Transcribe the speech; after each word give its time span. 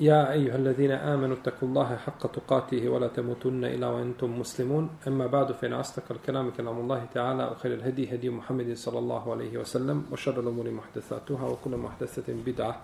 يا 0.00 0.32
أيها 0.32 0.56
الذين 0.56 0.90
آمنوا 0.90 1.36
اتقوا 1.36 1.68
الله 1.68 1.96
حق 1.96 2.26
تقاته 2.32 2.88
ولا 2.88 3.08
تموتن 3.08 3.64
إلا 3.64 3.86
وأنتم 3.86 4.40
مسلمون 4.40 4.90
أما 5.06 5.26
بعد 5.26 5.52
فإن 5.52 5.72
أصدق 5.72 6.04
الكلام 6.10 6.50
كلام 6.50 6.78
الله 6.78 7.04
تعالى 7.14 7.44
وخير 7.50 7.74
الهدي 7.74 8.14
هدي 8.14 8.30
محمد 8.30 8.76
صلى 8.76 8.98
الله 8.98 9.32
عليه 9.32 9.58
وسلم 9.58 10.04
وشر 10.12 10.40
الأمور 10.40 10.70
محدثاتها 10.70 11.46
وكل 11.48 11.76
محدثة 11.76 12.32
بدعة 12.46 12.80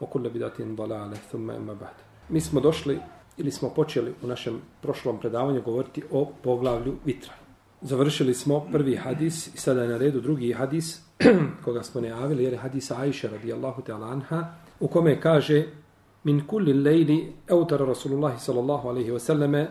وكل 0.00 0.28
بدعة 0.28 0.58
ضلالة 0.60 1.16
ثم 1.32 1.50
أما 1.50 1.74
بعد 1.74 1.94
Mi 2.28 2.40
smo 2.40 2.60
došli 2.60 2.98
ili 3.36 3.50
smo 3.50 3.70
počeli 3.70 4.14
u 4.22 4.26
našem 4.26 4.60
prošlom 4.82 5.20
predavanju 5.20 5.62
govoriti 5.62 6.02
o 6.10 6.32
poglavlju 6.42 6.96
vitra. 7.04 7.32
Završili 7.82 8.34
smo 8.34 8.60
prvi 8.72 8.96
hadis 8.96 9.54
i 9.54 9.58
sada 9.58 9.82
je 9.82 9.88
na 9.88 9.96
redu 9.96 10.20
drugi 10.20 10.52
hadis 10.52 11.02
koga 11.64 11.82
smo 11.82 12.00
najavili 12.00 12.44
jer 12.44 12.52
je 12.52 12.58
hadis 12.58 12.90
Aisha 12.90 13.28
radijallahu 13.28 13.82
ta'ala 13.82 14.06
anha 14.06 14.44
u 14.80 14.88
kome 14.88 15.20
kaže 15.20 15.66
من 16.24 16.40
كل 16.40 16.70
الليل 16.70 17.32
أوتر 17.50 17.88
رسول 17.88 18.12
الله 18.12 18.36
صلى 18.36 18.60
الله 18.60 18.88
عليه 18.88 19.10
وسلم 19.12 19.68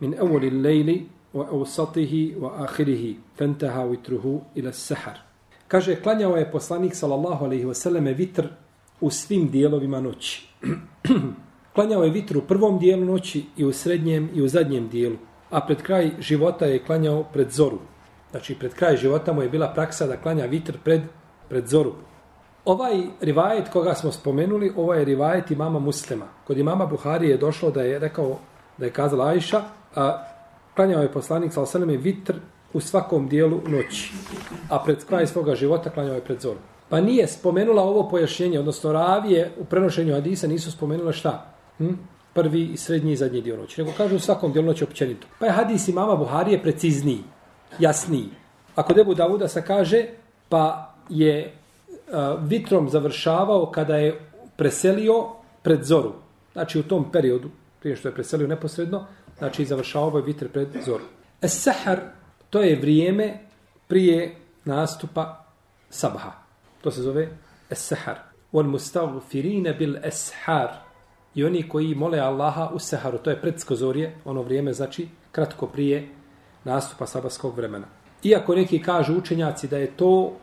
من 0.00 0.14
أول 0.14 0.44
الليل 0.44 1.06
وأوسطه 1.34 2.32
وآخره 2.38 3.14
فانتهى 3.36 3.84
وتره 3.84 4.42
إلى 4.56 4.68
السحر 4.68 5.16
Kaže, 5.70 6.02
klanjao 6.02 6.36
je 6.36 6.50
poslanik 6.50 6.94
sallallahu 6.94 7.44
alaihi 7.44 7.64
wasallam 7.64 8.14
vitr 8.16 8.46
u 9.00 9.10
svim 9.10 9.50
dijelovima 9.50 10.00
noći. 10.00 10.48
klanjao 11.74 12.04
je 12.04 12.10
vitr 12.10 12.36
u 12.38 12.42
prvom 12.42 12.78
dijelu 12.78 13.04
noći 13.04 13.44
i 13.56 13.64
u 13.64 13.72
srednjem 13.72 14.30
i 14.34 14.42
u 14.42 14.48
zadnjem 14.48 14.88
dijelu. 14.88 15.16
A 15.50 15.60
pred 15.60 15.82
kraj 15.82 16.10
života 16.18 16.66
je 16.66 16.84
klanjao 16.84 17.22
pred 17.32 17.50
zoru. 17.50 17.78
Znači, 18.30 18.54
pred 18.54 18.74
kraj 18.74 18.96
života 18.96 19.32
mu 19.32 19.42
je 19.42 19.48
bila 19.48 19.68
praksa 19.74 20.06
da 20.06 20.16
klanja 20.16 20.44
vitr 20.46 20.78
pred, 20.84 21.00
pred 21.48 21.66
zoru. 21.66 21.94
Ovaj 22.65 23.03
rivajet 23.21 23.69
koga 23.69 23.93
smo 23.93 24.11
spomenuli, 24.11 24.73
ovo 24.77 24.93
je 24.93 25.05
rivajet 25.05 25.51
imama 25.51 25.79
muslima. 25.79 26.25
Kod 26.47 26.57
imama 26.57 26.85
Buhari 26.85 27.29
je 27.29 27.37
došlo 27.37 27.71
da 27.71 27.81
je 27.81 27.99
rekao, 27.99 28.37
da 28.77 28.85
je 28.85 28.91
kazala 28.91 29.27
Ajša, 29.27 29.61
a 29.95 30.23
klanjao 30.75 31.01
je 31.01 31.11
poslanik 31.11 31.53
sa 31.53 31.61
osaname 31.61 31.97
vitr 31.97 32.33
u 32.73 32.79
svakom 32.79 33.27
dijelu 33.27 33.61
noći. 33.67 34.13
A 34.69 34.79
pred 34.79 35.05
kraj 35.05 35.27
svoga 35.27 35.55
života 35.55 35.89
klanjao 35.89 36.15
je 36.15 36.21
pred 36.21 36.41
zoru. 36.41 36.59
Pa 36.89 37.01
nije 37.01 37.27
spomenula 37.27 37.83
ovo 37.83 38.09
pojašnjenje, 38.09 38.59
odnosno 38.59 38.91
ravije 38.91 39.51
u 39.59 39.65
prenošenju 39.65 40.13
Hadisa 40.13 40.47
nisu 40.47 40.71
spomenula 40.71 41.11
šta? 41.11 41.45
Hm? 41.77 41.93
Prvi 42.33 42.63
i 42.63 42.77
srednji 42.77 43.11
i 43.11 43.15
zadnji 43.15 43.41
dio 43.41 43.57
noći. 43.57 43.81
Nego 43.81 43.97
kažu 43.97 44.15
u 44.15 44.19
svakom 44.19 44.51
dijelu 44.51 44.67
noći 44.67 44.83
općenito. 44.83 45.27
Pa 45.39 45.45
je 45.45 45.51
Hadis 45.51 45.87
imama 45.87 46.15
Buhari 46.15 46.51
je 46.51 46.61
precizniji, 46.61 47.23
jasniji. 47.79 48.29
Ako 48.75 48.93
debu 48.93 49.13
Davuda 49.13 49.47
se 49.47 49.65
kaže, 49.65 50.05
pa 50.49 50.93
je 51.09 51.53
vitrom 52.41 52.89
završavao 52.89 53.71
kada 53.71 53.95
je 53.95 54.19
preselio 54.55 55.27
pred 55.61 55.83
zoru. 55.83 56.13
Znači 56.53 56.79
u 56.79 56.83
tom 56.83 57.11
periodu, 57.11 57.49
prije 57.79 57.95
što 57.95 58.07
je 58.07 58.13
preselio 58.13 58.47
neposredno, 58.47 59.05
znači 59.37 59.65
završavao 59.65 60.17
je 60.17 60.23
vitr 60.23 60.47
pred 60.47 60.67
zoru. 60.85 61.03
Es 61.41 61.63
sahar, 61.63 61.99
to 62.49 62.61
je 62.61 62.75
vrijeme 62.75 63.39
prije 63.87 64.35
nastupa 64.65 65.45
sabaha. 65.89 66.31
To 66.81 66.91
se 66.91 67.01
zove 67.01 67.29
es 67.69 67.87
sahar. 67.87 68.19
On 68.51 68.67
mustaghfirina 68.67 69.73
bil 69.73 69.95
eshar. 70.03 70.69
I 71.35 71.43
oni 71.43 71.69
koji 71.69 71.95
mole 71.95 72.19
Allaha 72.19 72.69
u 72.73 72.79
seharu, 72.79 73.17
to 73.17 73.29
je 73.29 73.41
predskozorje, 73.41 74.15
ono 74.25 74.41
vrijeme 74.41 74.73
znači 74.73 75.07
kratko 75.31 75.67
prije 75.67 76.07
nastupa 76.63 77.07
sabahskog 77.07 77.57
vremena. 77.57 77.87
Iako 78.23 78.55
neki 78.55 78.81
kažu 78.81 79.17
učenjaci 79.17 79.67
da 79.67 79.77
je 79.77 79.87
to 79.87 80.33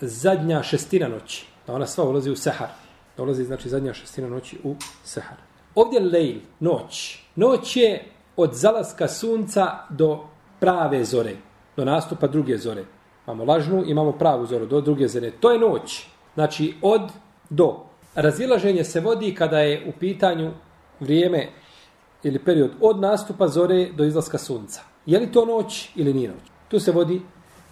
zadnja 0.00 0.62
šestina 0.62 1.08
noći. 1.08 1.46
Da 1.66 1.74
ona 1.74 1.86
sva 1.86 2.04
ulazi 2.04 2.30
u 2.30 2.36
sehar. 2.36 2.68
Da 3.16 3.22
ulazi 3.22 3.44
znači 3.44 3.68
zadnja 3.68 3.94
šestina 3.94 4.28
noći 4.28 4.58
u 4.64 4.74
sehar. 5.04 5.36
Ovdje 5.74 6.00
lejl, 6.00 6.38
noć. 6.60 7.18
Noć 7.36 7.76
je 7.76 8.04
od 8.36 8.54
zalaska 8.54 9.08
sunca 9.08 9.78
do 9.90 10.24
prave 10.60 11.04
zore. 11.04 11.36
Do 11.76 11.84
nastupa 11.84 12.26
druge 12.26 12.58
zore. 12.58 12.84
Imamo 13.26 13.44
lažnu, 13.44 13.84
imamo 13.86 14.12
pravu 14.12 14.46
zoru, 14.46 14.66
do 14.66 14.80
druge 14.80 15.08
zore. 15.08 15.30
To 15.30 15.52
je 15.52 15.58
noć. 15.58 16.06
Znači 16.34 16.74
od 16.82 17.10
do. 17.50 17.84
Razilaženje 18.14 18.84
se 18.84 19.00
vodi 19.00 19.34
kada 19.34 19.58
je 19.60 19.84
u 19.88 19.92
pitanju 19.98 20.50
vrijeme 21.00 21.48
ili 22.22 22.38
period 22.38 22.70
od 22.80 23.00
nastupa 23.00 23.48
zore 23.48 23.88
do 23.96 24.04
izlaska 24.04 24.38
sunca. 24.38 24.82
Je 25.06 25.18
li 25.18 25.32
to 25.32 25.44
noć 25.46 25.90
ili 25.96 26.14
nije 26.14 26.28
noć? 26.28 26.42
Tu 26.68 26.80
se 26.80 26.92
vodi 26.92 27.22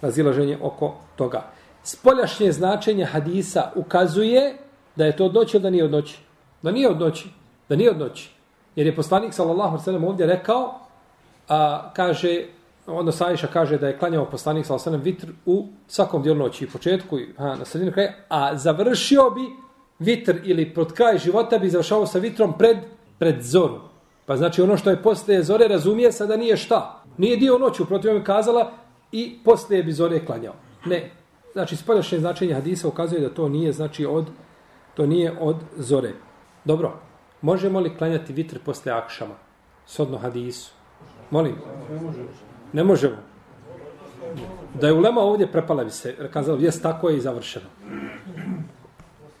razilaženje 0.01 0.57
oko 0.61 0.95
toga 1.15 1.51
spoljašnje 1.83 2.51
značenje 2.51 3.05
hadisa 3.05 3.71
ukazuje 3.75 4.57
da 4.95 5.05
je 5.05 5.17
to 5.17 5.25
od 5.25 5.33
noći 5.33 5.57
ili 5.57 5.63
da 5.63 5.69
nije 5.69 5.83
od 5.83 5.91
noći. 5.91 6.17
Da 6.61 6.71
nije 6.71 6.89
od 6.89 6.99
noći. 6.99 7.29
Da 7.69 7.75
nije 7.75 7.91
od 7.91 7.99
noći. 7.99 8.31
Jer 8.75 8.87
je 8.87 8.95
poslanik 8.95 9.33
sallallahu 9.33 9.69
alejhi 9.69 9.81
ve 9.81 9.83
sellem 9.83 10.03
ovdje 10.03 10.25
rekao 10.25 10.79
a 11.47 11.91
kaže 11.93 12.45
onda 12.87 13.11
Sajša 13.11 13.47
kaže 13.47 13.77
da 13.77 13.87
je 13.87 13.97
klanjao 13.97 14.25
poslanik 14.25 14.65
sallallahu 14.65 14.89
alejhi 14.89 15.03
ve 15.03 15.11
vitr 15.11 15.27
u 15.45 15.67
svakom 15.87 16.23
dijelu 16.23 16.39
noći, 16.39 16.63
i 16.63 16.69
početku 16.69 17.19
i 17.19 17.33
ha, 17.37 17.55
na 17.55 17.65
sredini 17.65 17.91
kraja, 17.91 18.13
a 18.29 18.57
završio 18.57 19.29
bi 19.29 19.41
vitr 19.99 20.35
ili 20.43 20.73
pod 20.73 20.93
kraj 20.93 21.17
života 21.17 21.57
bi 21.57 21.69
završavao 21.69 22.05
sa 22.05 22.19
vitrom 22.19 22.57
pred 22.57 22.77
pred 23.19 23.41
zoru. 23.41 23.79
Pa 24.25 24.37
znači 24.37 24.61
ono 24.61 24.77
što 24.77 24.89
je 24.89 25.01
posle 25.03 25.43
zore 25.43 25.67
razumije 25.67 26.11
se 26.11 26.27
da 26.27 26.37
nije 26.37 26.57
šta. 26.57 27.03
Nije 27.17 27.37
dio 27.37 27.57
noći, 27.57 27.85
protiv 27.85 28.15
je 28.15 28.23
kazala 28.23 28.71
i 29.11 29.39
posle 29.45 29.83
bi 29.83 29.91
zore 29.91 30.25
klanjao. 30.25 30.53
Ne, 30.85 31.11
znači 31.53 31.75
spoljašnje 31.75 32.19
značenje 32.19 32.53
hadisa 32.53 32.87
ukazuje 32.87 33.21
da 33.21 33.33
to 33.33 33.49
nije 33.49 33.73
znači 33.73 34.05
od 34.05 34.25
to 34.93 35.05
nije 35.05 35.37
od 35.39 35.55
zore. 35.77 36.13
Dobro. 36.65 36.93
Možemo 37.41 37.79
li 37.79 37.97
klanjati 37.97 38.33
vitr 38.33 38.59
posle 38.65 38.91
akšama? 38.91 39.35
Sodno 39.85 40.17
hadisu. 40.17 40.71
Molim. 41.29 41.55
Ne 42.73 42.83
možemo. 42.83 43.15
Da 44.73 44.87
je 44.87 44.93
ulema 44.93 45.21
ovdje 45.21 45.51
prepala 45.51 45.83
bi 45.83 45.91
se, 45.91 46.29
kazalo, 46.33 46.59
jes 46.59 46.81
tako 46.81 47.09
je 47.09 47.17
i 47.17 47.21
završeno. 47.21 47.65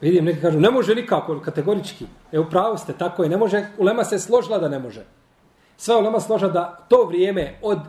Vidim, 0.01 0.25
neki 0.25 0.41
kažu, 0.41 0.59
ne 0.59 0.71
može 0.71 0.95
nikako, 0.95 1.39
kategorički. 1.39 2.05
E, 2.31 2.39
upravo 2.39 2.77
ste, 2.77 2.93
tako 2.93 3.23
je, 3.23 3.29
ne 3.29 3.37
može, 3.37 3.65
ulema 3.77 4.03
se 4.03 4.19
složila 4.19 4.57
da 4.57 4.69
ne 4.69 4.79
može. 4.79 5.05
Sve 5.77 5.95
ulema 5.95 6.19
složila 6.19 6.51
da 6.51 6.85
to 6.89 7.03
vrijeme 7.03 7.59
od, 7.61 7.79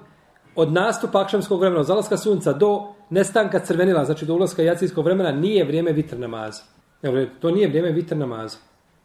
od 0.56 0.72
nastupa 0.72 1.20
akšamskog 1.20 1.60
vremena, 1.60 1.80
od 1.80 1.86
zalaska 1.86 2.16
sunca 2.16 2.52
do 2.52 2.82
nestanka 3.10 3.58
crvenila, 3.58 4.04
znači 4.04 4.26
do 4.26 4.34
ulaska 4.34 4.62
jacijskog 4.62 5.04
vremena, 5.04 5.32
nije 5.32 5.64
vrijeme 5.64 5.92
vitr 5.92 6.18
namaza. 6.18 6.62
Evo, 7.02 7.26
to 7.40 7.50
nije 7.50 7.68
vrijeme 7.68 7.90
vitr 7.90 8.16
namaza. 8.16 8.58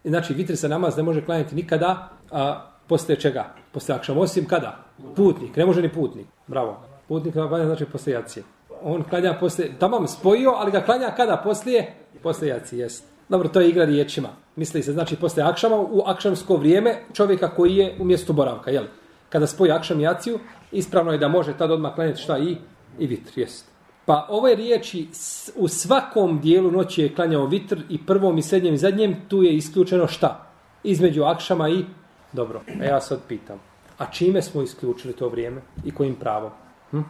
I 0.04 0.10
znači, 0.10 0.34
vitr 0.34 0.58
se 0.58 0.70
namaz 0.70 0.98
ne 0.98 1.04
može 1.04 1.26
klanjati 1.26 1.56
nikada, 1.56 2.10
a 2.32 2.66
posle 2.88 3.16
čega? 3.16 3.54
Posle 3.72 3.96
akšam, 3.96 4.18
osim 4.18 4.48
kada? 4.48 4.78
Putnik, 5.16 5.56
ne 5.56 5.66
može 5.66 5.82
ni 5.82 5.90
putnik. 5.94 6.28
Bravo. 6.48 6.78
Putnik 7.08 7.34
klanja 7.34 7.66
znači 7.66 7.86
posle 7.86 8.14
jacije. 8.14 8.44
On 8.84 9.04
klanja 9.04 9.38
posle, 9.40 9.66
tamo 9.80 10.08
spojio, 10.08 10.54
ali 10.58 10.72
ga 10.72 10.82
klanja 10.82 11.12
kada? 11.18 11.42
Poslije? 11.44 11.94
Posle 12.24 12.48
jacije, 12.48 12.80
jest. 12.80 13.04
Dobro, 13.30 13.48
to 13.48 13.62
je 13.62 13.70
igra 13.70 13.86
riječima. 13.86 14.30
Misli 14.56 14.84
se, 14.84 14.94
znači, 14.94 15.16
posle 15.16 15.44
akšama, 15.44 15.76
u 15.76 16.02
akšamsko 16.06 16.56
vrijeme 16.56 16.96
čovjeka 17.14 17.50
koji 17.56 17.76
je 17.76 17.96
u 18.00 18.04
mjestu 18.04 18.34
boravka, 18.34 18.72
jel? 18.72 18.86
Kada 19.30 19.48
spoji 19.48 19.72
akšam 19.72 20.00
jaciju, 20.00 20.40
ispravno 20.76 21.12
je 21.12 21.18
da 21.18 21.28
može 21.28 21.58
tad 21.58 21.72
odmah 21.72 21.96
klanjati 21.96 22.22
šta 22.22 22.38
i, 22.38 22.58
i 23.00 23.08
vitr, 23.08 23.40
jest. 23.40 23.66
Pa 24.06 24.28
ove 24.30 24.56
riječi 24.56 25.08
u 25.56 25.68
svakom 25.68 26.40
dijelu 26.40 26.72
noći 26.72 27.02
je 27.02 27.16
klanjao 27.16 27.46
vitr 27.46 27.78
i 27.90 28.06
prvom 28.06 28.38
i 28.38 28.42
srednjem 28.42 28.74
i 28.74 28.78
zadnjem, 28.78 29.16
tu 29.28 29.44
je 29.44 29.56
isključeno 29.56 30.08
šta? 30.08 30.48
Između 30.84 31.24
akšama 31.24 31.70
i... 31.70 31.86
Dobro, 32.34 32.62
a 32.82 32.84
ja 32.84 33.02
sad 33.02 33.20
pitam. 33.28 33.60
A 33.98 34.06
čime 34.06 34.42
smo 34.42 34.62
isključili 34.62 35.14
to 35.14 35.30
vrijeme 35.30 35.62
i 35.86 35.92
kojim 35.92 36.16
pravom? 36.16 36.52
Hm? 36.92 37.02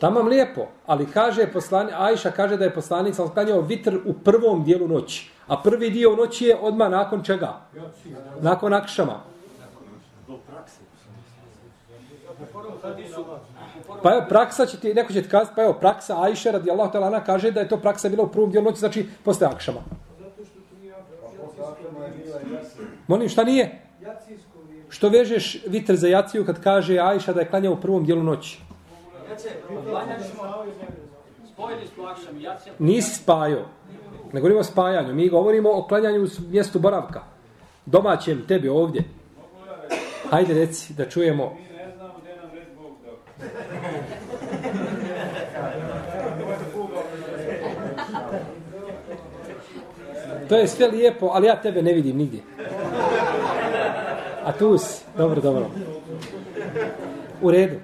Tamam 0.00 0.26
lijepo, 0.26 0.66
ali 0.86 1.06
kaže 1.06 1.46
poslanik, 1.52 1.94
Ajša 1.98 2.30
kaže 2.30 2.56
da 2.56 2.64
je 2.64 2.74
poslanik 2.74 3.14
sam 3.14 3.28
klanjao 3.28 3.60
vitr 3.60 3.96
u 4.04 4.12
prvom 4.12 4.64
dijelu 4.64 4.88
noći. 4.88 5.30
A 5.46 5.56
prvi 5.62 5.90
dio 5.90 6.16
noći 6.16 6.44
je 6.44 6.56
odmah 6.60 6.90
nakon 6.90 7.22
čega? 7.22 7.60
Nakon 8.40 8.74
akšama. 8.74 9.20
Pa 14.02 14.12
evo, 14.12 14.24
praksa 14.28 14.66
će 14.66 14.80
ti, 14.80 14.94
neko 14.94 15.12
će 15.12 15.22
ti 15.22 15.28
kazati, 15.28 15.52
pa 15.56 15.62
evo, 15.62 15.72
praksa 15.72 16.22
Ajše 16.22 16.52
radi 16.52 16.70
Allah 16.70 16.92
talana 16.92 17.24
kaže 17.24 17.50
da 17.50 17.60
je 17.60 17.68
to 17.68 17.76
praksa 17.76 18.08
bila 18.08 18.24
u 18.24 18.28
prvom 18.28 18.50
dijelu 18.50 18.64
noći, 18.64 18.78
znači 18.78 19.06
posle 19.24 19.46
akšama. 19.46 19.80
Molim, 23.06 23.28
šta 23.28 23.44
nije? 23.44 23.80
Što 24.88 25.08
vežeš 25.08 25.62
vitr 25.66 25.96
za 25.96 26.08
jaciju 26.08 26.46
kad 26.46 26.62
kaže 26.62 26.98
Ajša 26.98 27.32
da 27.32 27.40
je 27.40 27.48
klanjao 27.48 27.72
u 27.72 27.80
prvom 27.80 28.04
dijelu 28.04 28.22
noći? 28.22 28.60
Nisi 32.78 33.14
spajao. 33.14 33.64
Ne 34.32 34.40
govorimo 34.40 34.60
o 34.60 34.64
spajanju. 34.64 35.14
Mi 35.14 35.28
govorimo 35.28 35.70
o 35.70 35.82
klanjanju 35.82 36.24
u 36.24 36.26
mjestu 36.50 36.78
boravka. 36.78 37.22
Domaćem 37.86 38.44
tebi 38.48 38.68
ovdje. 38.68 39.04
Hajde 40.30 40.54
reci 40.54 40.94
da 40.94 41.08
čujemo. 41.08 41.56
To 50.50 50.56
je 50.56 50.68
sve 50.68 50.88
lijepo, 50.88 51.30
ali 51.32 51.46
ja 51.46 51.56
tebe 51.56 51.82
ne 51.82 51.92
vidim 51.92 52.16
nigdje. 52.16 52.40
A 54.44 54.52
tu 54.52 54.78
si. 54.78 55.04
Dobro, 55.18 55.40
dobro. 55.40 55.70
U 57.42 57.50
redu. 57.50 57.76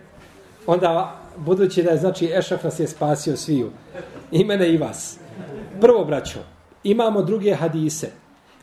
Onda, 0.66 1.16
budući 1.36 1.82
da 1.82 1.90
je, 1.90 1.96
znači, 1.96 2.32
Ešaf 2.34 2.64
nas 2.64 2.80
je 2.80 2.88
spasio 2.88 3.36
sviju. 3.36 3.70
I 4.32 4.44
mene 4.44 4.68
i 4.68 4.76
vas. 4.76 5.18
Prvo, 5.80 6.04
braćo, 6.04 6.38
imamo 6.84 7.22
druge 7.22 7.54
hadise 7.54 8.10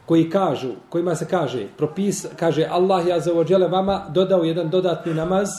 koji 0.05 0.29
kažu, 0.29 0.71
kojima 0.89 1.15
se 1.15 1.27
kaže, 1.27 1.67
propis, 1.77 2.25
kaže 2.35 2.67
Allah 2.71 3.07
ja 3.07 3.19
za 3.19 3.31
vama 3.71 4.05
dodao 4.09 4.43
jedan 4.43 4.69
dodatni 4.69 5.13
namaz, 5.13 5.49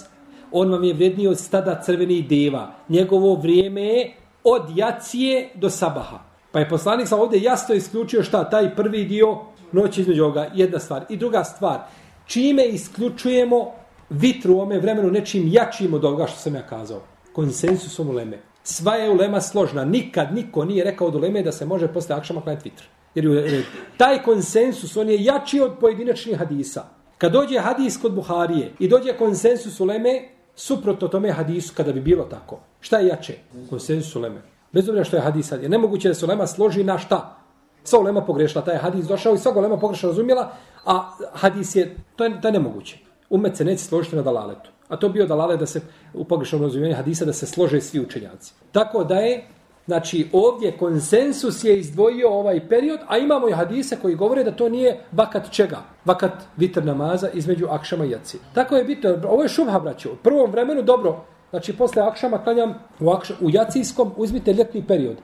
on 0.53 0.71
vam 0.71 0.85
je 0.85 0.95
vredniji 0.95 1.29
od 1.29 1.39
stada 1.39 1.81
crvenih 1.85 2.29
deva. 2.29 2.73
Njegovo 2.89 3.35
vrijeme 3.35 3.83
je 3.83 4.15
od 4.45 4.63
jacije 4.77 5.51
do 5.55 5.71
sabaha. 5.71 6.34
Pa 6.55 6.61
je 6.61 6.69
poslanik 6.69 7.09
sam 7.09 7.21
ovdje 7.21 7.43
jasno 7.43 7.75
isključio 7.75 8.23
šta, 8.23 8.51
taj 8.51 8.75
prvi 8.75 9.05
dio 9.05 9.39
noći 9.73 10.01
između 10.01 10.25
ovoga, 10.25 10.51
jedna 10.55 10.79
stvar. 10.79 11.05
I 11.09 11.17
druga 11.17 11.45
stvar, 11.45 11.79
čime 12.27 12.65
isključujemo 12.65 13.73
vitru 14.11 14.55
u 14.55 14.61
ome 14.61 14.79
vremenu 14.79 15.11
nečim 15.11 15.49
jačim 15.49 15.95
od 15.95 16.05
ovoga 16.05 16.27
što 16.27 16.39
sam 16.39 16.55
ja 16.55 16.63
kazao. 16.63 17.01
Konsensusom 17.33 18.09
uleme. 18.09 18.39
Sva 18.63 18.95
je 18.95 19.11
ulema 19.11 19.41
složna. 19.41 19.85
Nikad 19.85 20.35
niko 20.35 20.65
nije 20.65 20.85
rekao 20.85 21.09
od 21.09 21.15
uleme 21.15 21.43
da 21.43 21.53
se 21.53 21.67
može 21.67 21.89
posle 21.89 22.17
akšama 22.17 22.41
klanjati 22.41 22.71
vitru. 22.71 22.87
Jer 23.15 23.25
je, 23.25 23.65
taj 23.97 24.23
konsensus, 24.23 24.97
on 24.97 25.11
je 25.11 25.25
jači 25.25 25.61
od 25.61 25.73
pojedinačnih 25.81 26.39
hadisa. 26.39 26.85
Kad 27.19 27.33
dođe 27.33 27.59
hadis 27.59 27.99
kod 28.03 28.15
Buharije 28.15 28.73
i 28.79 28.89
dođe 28.89 29.13
konsensus 29.13 29.81
uleme, 29.81 30.29
suprotno 30.57 31.09
tome 31.09 31.33
hadisu 31.33 31.75
kada 31.77 31.93
bi 31.93 32.01
bilo 32.01 32.25
tako. 32.25 32.61
Šta 32.81 32.99
je 32.99 33.07
jače? 33.09 33.35
Konsensus 33.71 34.17
uleme. 34.17 34.54
Bez 34.75 34.89
obzira 34.89 35.05
što 35.05 35.17
je 35.17 35.23
hadis 35.23 35.49
sad. 35.49 35.63
Je 35.63 35.69
nemoguće 35.69 36.09
da 36.09 36.15
se 36.15 36.25
ulema 36.25 36.47
složi 36.47 36.85
na 36.85 36.99
šta? 36.99 37.37
Sva 37.85 37.99
ulema 37.99 38.25
pogrešila, 38.25 38.65
taj 38.65 38.77
hadis 38.77 39.07
došao 39.07 39.35
i 39.35 39.39
sva 39.39 39.53
ulema 39.57 39.77
pogrešno 39.79 40.09
razumjela, 40.09 40.53
a 40.85 41.11
hadis 41.33 41.77
je, 41.77 41.97
to 42.17 42.25
je, 42.25 42.41
to 42.41 42.49
je 42.49 42.53
nemoguće. 42.53 42.99
Umet 43.31 43.57
se 43.57 43.65
neće 43.65 43.85
složiti 43.85 44.17
na 44.17 44.23
dalaletu. 44.23 44.71
A 44.89 44.97
to 44.97 45.09
bio 45.09 45.27
dalale 45.27 45.57
da 45.57 45.67
se 45.67 45.81
u 46.15 46.25
pogrešnom 46.25 46.63
razumijenju 46.63 46.97
hadisa 46.97 47.25
da 47.25 47.33
se 47.33 47.47
slože 47.47 47.81
svi 47.81 48.01
učenjaci. 48.01 48.55
Tako 48.73 49.05
da 49.05 49.15
je, 49.15 49.45
znači 49.87 50.29
ovdje 50.33 50.77
konsensus 50.79 51.65
je 51.65 51.79
izdvojio 51.79 52.31
ovaj 52.31 52.69
period, 52.69 53.01
a 53.09 53.19
imamo 53.19 53.49
i 53.49 53.53
hadise 53.53 53.97
koji 54.03 54.15
govore 54.15 54.45
da 54.45 54.53
to 54.53 54.69
nije 54.69 55.05
vakat 55.13 55.51
čega? 55.51 55.83
Vakat 56.05 56.33
vitr 56.57 56.85
namaza 56.85 57.29
između 57.29 57.67
akšama 57.71 58.05
i 58.05 58.11
jaci. 58.11 58.39
Tako 58.55 58.77
je 58.77 58.85
bitno, 58.85 59.17
ovo 59.29 59.43
je 59.43 59.49
šubha 59.49 59.79
braćo. 59.79 60.13
U 60.13 60.17
prvom 60.17 60.51
vremenu 60.51 60.83
dobro, 60.83 61.25
znači 61.55 61.73
posle 61.73 62.03
akšama 62.03 62.39
klanjam 62.45 62.75
u, 63.01 63.11
akš, 63.11 63.31
u 63.31 63.51
jacijskom, 63.51 64.13
uzmite 64.17 64.53
ljetni 64.53 64.85
period. 64.87 65.17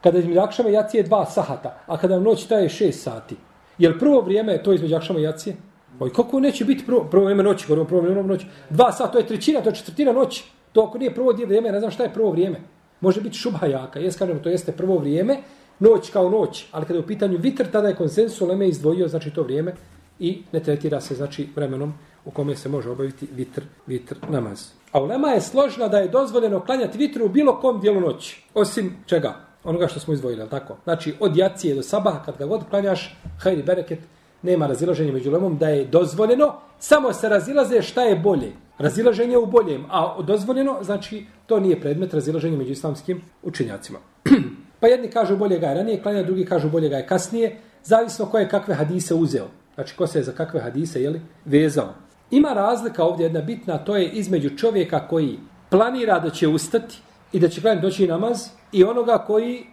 Kada 0.00 0.18
između 0.18 0.40
akšama 0.40 0.68
i 0.68 0.72
jacije 0.72 0.98
je 0.98 1.06
dva 1.06 1.24
sahata, 1.26 1.78
a 1.86 1.96
kada 1.96 2.18
noć 2.20 2.44
traje 2.46 2.68
šest 2.68 3.02
sati. 3.02 3.36
Jer 3.78 3.98
prvo 3.98 4.20
vrijeme 4.20 4.52
je 4.52 4.62
to 4.62 4.72
između 4.72 4.96
akšama 4.96 5.20
i 5.20 5.22
jacije? 5.22 5.56
Oj, 6.00 6.12
kako 6.12 6.40
neće 6.40 6.64
biti 6.64 6.86
prvo, 6.86 7.04
prvo 7.10 7.24
vrijeme 7.24 7.42
noći, 7.42 7.66
govorimo 7.68 7.88
prvo 7.88 8.00
vrijeme 8.00 8.22
noći. 8.22 8.46
Dva 8.70 8.92
sata, 8.92 9.12
to 9.12 9.18
je 9.18 9.26
trećina, 9.26 9.60
to 9.60 9.68
je 9.68 9.74
četvrtina 9.74 10.12
noći. 10.12 10.44
To 10.72 10.82
ako 10.82 10.98
nije 10.98 11.14
prvo 11.14 11.32
vrijeme, 11.32 11.72
ne 11.72 11.78
znam 11.78 11.90
šta 11.90 12.02
je 12.02 12.12
prvo 12.12 12.30
vrijeme. 12.30 12.60
Može 13.00 13.20
biti 13.20 13.38
šubha 13.38 13.66
jaka. 13.66 14.00
Jes 14.00 14.18
kažem, 14.18 14.42
to 14.42 14.48
jeste 14.48 14.72
prvo 14.72 14.98
vrijeme, 14.98 15.38
noć 15.78 16.10
kao 16.10 16.30
noć. 16.30 16.66
Ali 16.72 16.86
kada 16.86 16.98
je 16.98 17.04
u 17.04 17.06
pitanju 17.06 17.38
vitr, 17.38 17.66
tada 17.72 17.88
je 17.88 17.96
konsensus 17.96 18.48
Leme 18.48 18.68
izdvojio, 18.68 19.08
znači 19.08 19.30
to 19.30 19.42
vrijeme 19.42 19.74
i 20.18 20.42
ne 20.52 20.60
tretira 20.60 21.00
se, 21.00 21.14
znači, 21.14 21.48
vremenom 21.56 21.94
u 22.24 22.30
kome 22.30 22.56
se 22.56 22.68
može 22.68 22.90
obaviti 22.90 23.28
vitr, 23.36 23.62
vitr 23.86 24.16
namaz. 24.28 24.68
A 24.92 25.02
ulema 25.02 25.28
je 25.28 25.40
složna 25.40 25.88
da 25.88 25.98
je 25.98 26.08
dozvoljeno 26.08 26.60
klanjati 26.60 26.98
vitru 26.98 27.24
u 27.24 27.28
bilo 27.28 27.60
kom 27.60 27.80
dijelu 27.80 28.00
noći. 28.00 28.44
Osim 28.54 28.96
čega? 29.06 29.34
Onoga 29.64 29.88
što 29.88 30.00
smo 30.00 30.14
izdvojili, 30.14 30.48
tako? 30.50 30.76
Znači, 30.84 31.14
od 31.20 31.36
jacije 31.36 31.74
do 31.74 31.82
sabaha, 31.82 32.22
kad 32.24 32.38
ga 32.38 32.46
god 32.46 32.60
klanjaš, 32.70 33.16
hajdi 33.38 33.62
bereket, 33.62 33.98
nema 34.42 34.66
razilaženja 34.66 35.12
među 35.12 35.30
lemom 35.30 35.58
da 35.58 35.68
je 35.68 35.84
dozvoljeno, 35.84 36.54
samo 36.78 37.12
se 37.12 37.28
razilaze 37.28 37.82
šta 37.82 38.02
je 38.02 38.16
bolje. 38.16 38.52
Razilaženje 38.78 39.38
u 39.38 39.46
boljem, 39.46 39.84
a 39.90 40.22
dozvoljeno, 40.22 40.78
znači 40.82 41.26
to 41.46 41.60
nije 41.60 41.80
predmet 41.80 42.14
razilaženja 42.14 42.56
među 42.56 42.72
islamskim 42.72 43.22
učenjacima. 43.42 43.98
pa 44.80 44.86
jedni 44.86 45.10
kažu 45.10 45.36
bolje 45.36 45.58
ga 45.58 45.66
je 45.66 45.74
ranije 45.74 46.02
klanja, 46.02 46.22
drugi 46.22 46.44
kažu 46.44 46.70
bolje 46.70 46.88
ga 46.88 46.96
je 46.96 47.06
kasnije, 47.06 47.56
zavisno 47.84 48.26
ko 48.26 48.38
je 48.38 48.48
kakve 48.48 48.74
hadise 48.74 49.14
uzeo. 49.14 49.46
Znači 49.74 49.96
ko 49.96 50.06
se 50.06 50.18
je 50.18 50.22
za 50.22 50.32
kakve 50.32 50.60
hadise 50.60 51.02
jeli, 51.02 51.20
vezao. 51.44 51.94
Ima 52.32 52.52
razlika 52.52 53.04
ovdje 53.04 53.24
jedna 53.24 53.40
bitna, 53.40 53.78
to 53.78 53.96
je 53.96 54.08
između 54.08 54.56
čovjeka 54.56 55.08
koji 55.08 55.38
planira 55.70 56.18
da 56.18 56.30
će 56.30 56.48
ustati 56.48 56.98
i 57.32 57.40
da 57.40 57.48
će 57.48 57.60
klanjati 57.60 57.82
doći 57.82 58.06
namaz 58.06 58.48
i 58.72 58.84
onoga 58.84 59.18
koji 59.18 59.66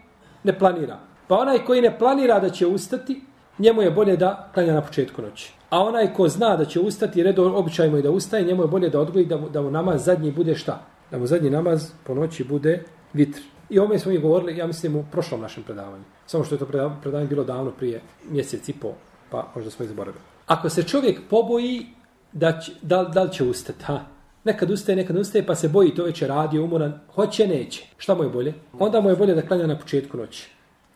ne 0.43 0.59
planira. 0.59 0.99
Pa 1.27 1.37
onaj 1.37 1.65
koji 1.65 1.81
ne 1.81 1.99
planira 1.99 2.39
da 2.39 2.49
će 2.49 2.67
ustati, 2.67 3.21
njemu 3.59 3.81
je 3.81 3.91
bolje 3.91 4.17
da 4.17 4.49
klanja 4.53 4.73
na 4.73 4.81
početku 4.81 5.21
noći. 5.21 5.53
A 5.69 5.83
onaj 5.83 6.13
ko 6.13 6.27
zna 6.27 6.55
da 6.57 6.65
će 6.65 6.79
ustati, 6.79 7.23
redo 7.23 7.53
običajmo 7.55 7.97
i 7.97 8.01
da 8.01 8.11
ustaje, 8.11 8.43
njemu 8.43 8.63
je 8.63 8.67
bolje 8.67 8.89
da 8.89 8.99
odgoji 8.99 9.25
da 9.25 9.37
mu, 9.37 9.49
da 9.49 9.61
mu 9.61 9.71
namaz 9.71 10.05
zadnji 10.05 10.31
bude 10.31 10.55
šta? 10.55 10.81
Da 11.11 11.17
mu 11.17 11.27
zadnji 11.27 11.49
namaz 11.49 11.91
po 12.03 12.13
noći 12.13 12.43
bude 12.43 12.83
vitr. 13.13 13.39
I 13.69 13.79
ome 13.79 13.99
smo 13.99 14.11
mi 14.11 14.17
govorili, 14.17 14.57
ja 14.57 14.67
mislim, 14.67 14.95
u 14.95 15.05
prošlom 15.11 15.41
našem 15.41 15.63
predavanju. 15.63 16.03
Samo 16.25 16.43
što 16.43 16.55
je 16.55 16.59
to 16.59 16.65
predavanje 17.01 17.27
bilo 17.27 17.43
davno 17.43 17.71
prije 17.71 18.01
mjesec 18.31 18.69
i 18.69 18.73
po, 18.73 18.93
pa 19.29 19.47
možda 19.55 19.71
smo 19.71 19.85
izboravili. 19.85 20.23
Ako 20.47 20.69
se 20.69 20.83
čovjek 20.83 21.19
poboji 21.29 21.85
da, 22.31 22.59
će, 22.59 22.71
da, 22.81 23.03
da 23.03 23.23
li 23.23 23.31
će 23.31 23.43
ustati, 23.43 23.83
ha? 23.83 23.99
Nekad 24.43 24.71
ustaje, 24.71 24.95
nekad 24.95 25.17
ustaje, 25.17 25.45
pa 25.45 25.55
se 25.55 25.69
boji 25.69 25.95
to 25.95 26.03
već 26.03 26.21
je 26.21 26.27
radio, 26.27 26.63
umoran, 26.63 26.99
hoće, 27.15 27.47
neće. 27.47 27.85
Šta 27.97 28.15
mu 28.15 28.23
je 28.23 28.29
bolje? 28.29 28.53
Onda 28.79 29.01
mu 29.01 29.09
je 29.09 29.15
bolje 29.15 29.35
da 29.35 29.41
klanja 29.41 29.67
na 29.67 29.77
početku 29.77 30.17
noći. 30.17 30.49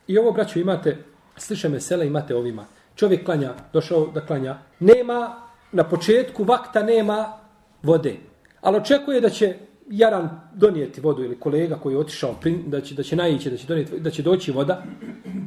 I 0.08 0.18
ovo, 0.18 0.32
braću, 0.32 0.60
imate 0.60 0.98
sliše 1.38 1.70
mesele 1.70 2.08
imate 2.08 2.36
ovima. 2.36 2.66
Čovjek 2.96 3.26
klanja, 3.26 3.54
došao 3.74 4.08
da 4.08 4.26
klanja, 4.26 4.58
nema, 4.80 5.36
na 5.72 5.84
početku 5.84 6.44
vakta 6.44 6.84
nema 6.84 7.38
vode. 7.84 8.16
Ali 8.62 8.78
očekuje 8.78 9.22
da 9.22 9.30
će 9.30 9.56
Jaran 9.90 10.30
donijeti 10.54 11.02
vodu 11.02 11.24
ili 11.24 11.40
kolega 11.40 11.76
koji 11.76 11.94
je 11.94 11.98
otišao, 11.98 12.36
da 12.66 12.82
će, 12.82 12.96
da 12.96 13.04
će 13.04 13.16
naići, 13.16 13.50
da 13.50 13.58
će, 13.58 13.68
donijeti, 13.68 14.00
da 14.00 14.10
će 14.10 14.24
doći 14.24 14.52
voda, 14.52 14.84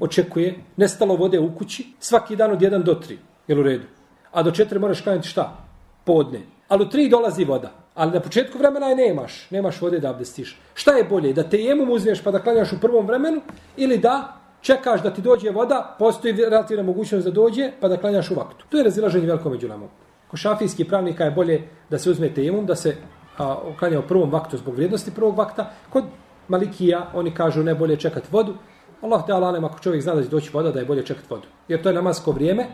očekuje, 0.01 0.55
nestalo 0.77 1.17
vode 1.17 1.39
u 1.39 1.55
kući, 1.55 1.87
svaki 2.01 2.37
dan 2.37 2.51
od 2.51 2.61
1 2.61 2.83
do 2.83 2.95
3, 2.95 3.17
jel 3.49 3.61
u 3.61 3.63
redu. 3.63 3.85
A 4.33 4.43
do 4.43 4.51
4 4.51 4.79
moraš 4.79 5.01
klanjati 5.01 5.29
šta? 5.29 5.66
Podne. 6.07 6.41
Ali 6.69 6.85
u 6.85 6.89
tri 6.89 7.09
dolazi 7.09 7.45
voda. 7.45 7.71
Ali 7.95 8.13
na 8.13 8.21
početku 8.21 8.59
vremena 8.59 8.87
je 8.87 8.97
nemaš, 8.97 9.51
nemaš 9.51 9.81
vode 9.81 9.99
da 9.99 10.11
abdestiš. 10.11 10.61
Šta 10.75 10.93
je 10.93 11.05
bolje, 11.05 11.33
da 11.33 11.43
te 11.43 11.59
jemom 11.59 11.91
uzmeš 11.91 12.23
pa 12.23 12.31
da 12.31 12.39
klanjaš 12.39 12.73
u 12.73 12.81
prvom 12.81 13.07
vremenu 13.07 13.41
ili 13.77 13.99
da 13.99 14.37
čekaš 14.61 15.03
da 15.03 15.11
ti 15.11 15.23
dođe 15.23 15.51
voda, 15.51 15.97
postoji 15.99 16.35
relativna 16.35 16.83
mogućnost 16.83 17.25
da 17.27 17.31
dođe, 17.31 17.71
pa 17.81 17.89
da 17.89 17.97
klanjaš 17.97 18.31
u 18.31 18.35
vaktu. 18.35 18.65
To 18.69 18.77
je 18.77 18.85
razilaženje 18.85 19.27
veliko 19.27 19.51
među 19.51 19.69
namom. 19.69 19.89
Ko 20.31 20.37
šafijski 20.37 20.85
pravnika 20.85 21.25
je 21.25 21.31
bolje 21.31 21.63
da 21.91 21.99
se 21.99 22.11
uzme 22.11 22.35
tejemum, 22.35 22.67
da 22.67 22.75
se 22.75 22.97
a, 23.39 23.57
klanja 23.79 23.99
u 23.99 24.07
prvom 24.09 24.31
vaktu 24.31 24.57
zbog 24.57 24.75
vrijednosti 24.75 25.15
prvog 25.15 25.39
vakta. 25.39 25.71
Kod 25.91 26.05
Malikija 26.49 27.11
oni 27.15 27.35
kažu 27.35 27.63
ne 27.63 27.75
bolje 27.75 27.97
čekati 27.97 28.29
vodu. 28.31 28.55
Allah 29.03 29.27
te 29.27 29.33
alalem, 29.33 29.65
ako 29.65 29.79
čovjek 29.79 30.03
zna 30.03 30.15
da 30.15 30.23
će 30.23 30.29
doći 30.29 30.51
voda, 30.53 30.71
da 30.71 30.79
je 30.79 30.87
bolje 30.87 31.07
čekati 31.07 31.27
vodu. 31.31 31.47
Jer 31.69 31.83
to 31.83 31.89
je 31.89 31.95
namasko 31.95 32.33
vrijeme, 32.33 32.67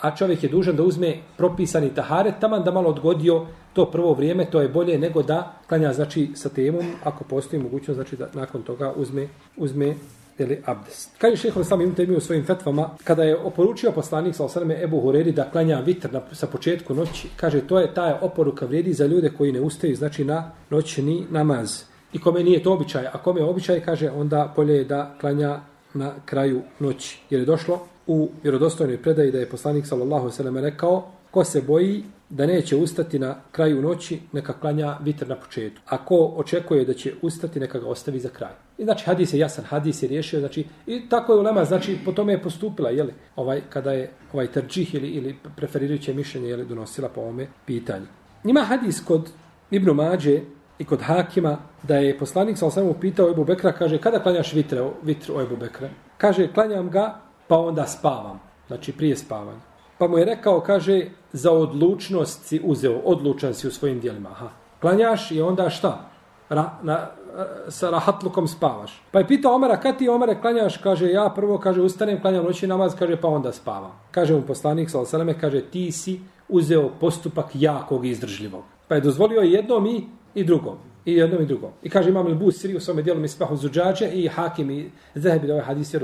a 0.00 0.16
čovjek 0.16 0.42
je 0.42 0.48
dužan 0.48 0.76
da 0.76 0.82
uzme 0.82 1.16
propisani 1.36 1.94
taharet, 1.94 2.34
taman 2.40 2.64
da 2.64 2.70
malo 2.70 2.88
odgodio 2.88 3.46
to 3.72 3.90
prvo 3.90 4.14
vrijeme, 4.14 4.50
to 4.50 4.60
je 4.60 4.68
bolje 4.68 4.98
nego 4.98 5.22
da 5.22 5.52
klanja 5.68 5.92
znači, 5.92 6.30
sa 6.34 6.48
temom, 6.48 6.84
ako 7.04 7.24
postoji 7.24 7.62
mogućnost 7.62 7.96
znači, 7.96 8.16
da 8.16 8.28
nakon 8.34 8.62
toga 8.62 8.92
uzme, 8.96 9.28
uzme 9.56 9.94
ili 10.38 10.62
abdest. 10.66 11.10
Kaže 11.18 11.36
šeho 11.36 11.64
sam 11.64 11.80
im 11.80 11.94
temi 11.94 12.16
u 12.16 12.20
svojim 12.20 12.44
fetvama, 12.44 12.90
kada 13.04 13.22
je 13.22 13.36
oporučio 13.36 13.92
poslanik 13.92 14.34
sa 14.34 14.44
osaname 14.44 14.82
Ebu 14.82 15.00
Hureri 15.00 15.32
da 15.32 15.50
klanja 15.50 15.80
vitr 15.80 16.12
na, 16.12 16.20
sa 16.32 16.46
početku 16.46 16.94
noći, 16.94 17.28
kaže 17.36 17.60
to 17.60 17.80
je 17.80 17.94
ta 17.94 18.18
oporuka 18.22 18.66
vrijedi 18.66 18.92
za 18.92 19.06
ljude 19.06 19.30
koji 19.38 19.52
ne 19.52 19.60
ustaju, 19.60 19.96
znači 19.96 20.24
na 20.24 20.50
noćni 20.70 21.26
namaz. 21.30 21.82
I 22.12 22.20
kome 22.20 22.44
nije 22.44 22.62
to 22.62 22.72
običaj, 22.72 23.06
a 23.06 23.18
kome 23.18 23.40
je 23.40 23.44
običaj, 23.44 23.80
kaže 23.80 24.10
onda 24.10 24.52
bolje 24.56 24.74
je 24.76 24.84
da 24.84 25.14
klanja 25.20 25.60
na 25.94 26.12
kraju 26.24 26.62
noći. 26.78 27.18
Jer 27.30 27.40
je 27.40 27.46
došlo 27.46 27.86
u 28.12 28.28
vjerodostojnoj 28.42 29.02
predaji 29.02 29.32
da 29.32 29.38
je 29.38 29.48
poslanik 29.48 29.86
sallallahu 29.86 30.22
alejhi 30.22 30.32
ve 30.32 30.36
sellem 30.36 30.56
rekao, 30.56 31.06
ko 31.30 31.44
se 31.44 31.62
boji 31.62 32.04
da 32.30 32.46
neće 32.46 32.76
ustati 32.76 33.18
na 33.18 33.34
kraju 33.52 33.82
noći, 33.82 34.18
neka 34.32 34.52
klanja 34.52 34.96
vitr 35.02 35.28
na 35.28 35.36
početku. 35.36 35.82
A 35.86 36.04
ko 36.04 36.16
očekuje 36.36 36.84
da 36.84 36.94
će 36.94 37.12
ustati, 37.22 37.60
neka 37.60 37.78
ga 37.78 37.86
ostavi 37.86 38.20
za 38.20 38.28
kraj. 38.28 38.50
I 38.78 38.84
znači 38.84 39.04
hadis 39.04 39.32
je 39.32 39.38
jasan, 39.38 39.64
hadis 39.64 40.02
je 40.02 40.08
riješio, 40.08 40.40
znači 40.40 40.64
i 40.86 41.08
tako 41.08 41.32
je 41.32 41.38
ulema, 41.38 41.64
znači 41.64 41.98
po 42.04 42.12
tome 42.12 42.32
je 42.32 42.42
postupila, 42.42 42.90
je 42.90 43.02
li, 43.02 43.14
ovaj 43.36 43.62
kada 43.68 43.92
je 43.92 44.10
ovaj 44.32 44.46
trđih 44.46 44.94
ili 44.94 45.08
ili 45.08 45.36
preferirajuće 45.56 46.14
mišljenje 46.14 46.48
je 46.48 46.56
li 46.56 46.66
donosila 46.66 47.08
po 47.08 47.20
ovome 47.20 47.46
pitanju. 47.66 48.06
Ima 48.44 48.60
hadis 48.60 49.00
kod 49.04 49.30
Ibn 49.70 49.90
Mađe 49.90 50.40
i 50.78 50.84
kod 50.84 51.00
Hakima 51.00 51.58
da 51.82 51.96
je 51.96 52.18
poslanik 52.18 52.58
sa 52.58 52.66
osam 52.66 52.88
upitao 52.88 53.30
Ebu 53.30 53.44
Bekra, 53.44 53.72
kaže, 53.72 53.98
kada 53.98 54.22
klanjaš 54.22 54.52
vitre, 54.52 54.90
vitru 55.02 55.36
o 55.36 55.42
Ebu 55.42 55.56
Bekra? 55.56 55.88
Kaže, 56.18 56.52
klanjam 56.52 56.90
ga, 56.90 57.29
pa 57.50 57.58
onda 57.58 57.86
spavam. 57.86 58.40
Znači, 58.66 58.92
prije 58.92 59.16
spavanja. 59.16 59.58
Pa 59.98 60.08
mu 60.08 60.18
je 60.18 60.24
rekao, 60.24 60.60
kaže, 60.60 61.06
za 61.32 61.52
odlučnost 61.52 62.46
si 62.46 62.60
uzeo, 62.64 63.00
odlučan 63.04 63.54
si 63.54 63.68
u 63.68 63.70
svojim 63.70 64.00
dijelima. 64.00 64.28
Aha. 64.30 64.48
Klanjaš 64.80 65.30
i 65.30 65.40
onda 65.40 65.70
šta? 65.70 66.10
Ra, 66.48 66.70
na, 66.82 66.94
eh, 66.94 67.70
sa 67.70 67.90
rahatlukom 67.90 68.48
spavaš. 68.48 69.02
Pa 69.10 69.18
je 69.18 69.26
pitao 69.26 69.54
Omara, 69.54 69.80
kad 69.80 69.98
ti 69.98 70.08
Omare 70.08 70.40
klanjaš? 70.40 70.76
Kaže, 70.76 71.10
ja 71.10 71.32
prvo, 71.34 71.58
kaže, 71.58 71.80
ustanem, 71.80 72.20
klanjam 72.20 72.44
noći 72.44 72.66
namaz, 72.66 72.94
kaže, 72.98 73.16
pa 73.20 73.28
onda 73.28 73.52
spavam. 73.52 73.92
Kaže 74.10 74.34
mu 74.34 74.42
poslanik, 74.42 74.90
sa 74.90 74.98
kaže, 75.40 75.60
ti 75.60 75.92
si 75.92 76.20
uzeo 76.48 76.90
postupak 77.00 77.46
jakog 77.54 78.06
i 78.06 78.10
izdržljivog. 78.10 78.62
Pa 78.88 78.94
je 78.94 79.00
dozvolio 79.00 79.40
jednom 79.40 79.86
i, 79.86 80.06
i 80.34 80.44
drugom. 80.44 80.78
I 81.04 81.12
jednom 81.14 81.42
i 81.42 81.46
drugom. 81.46 81.70
I 81.82 81.90
kaže 81.90 82.08
imam 82.08 82.28
Ilbus 82.28 82.60
Siri 82.60 82.76
u 82.76 82.80
svome 82.80 83.02
dijelu 83.02 83.20
Mispahu 83.20 83.56
Zuđađe 83.56 84.10
i 84.12 84.28
Hakim 84.28 84.70
i 84.70 84.90
Zahebi 85.14 85.46
da 85.46 85.52
ovaj 85.52 85.64
hadis 85.64 85.94
je. 85.94 85.98